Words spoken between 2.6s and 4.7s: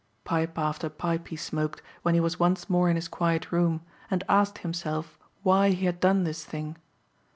more in his quiet room and asked